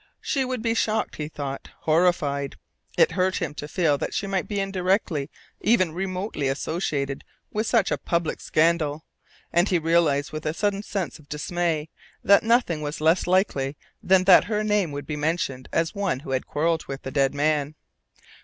[0.19, 2.55] She would be shocked, he thought horrified.
[2.97, 7.91] It hurt him to feel that she might be indirectly, even remotely associated with such
[7.91, 9.05] a public scandal,
[9.53, 11.87] and he realised with a sudden sense of dismay
[12.23, 16.31] that nothing was less unlikely than that her name would be mentioned as one who
[16.31, 17.75] had quarrelled with the dead man.